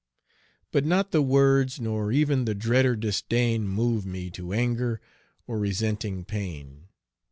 But 0.71 0.83
not 0.83 1.11
the 1.11 1.21
words 1.21 1.79
nor 1.79 2.11
even 2.11 2.45
the 2.45 2.55
dreader 2.55 2.95
disdain 2.95 3.67
Move 3.67 4.03
me 4.03 4.31
to 4.31 4.51
anger 4.51 4.99
or 5.45 5.59
resenting 5.59 6.25
pain. 6.25 6.87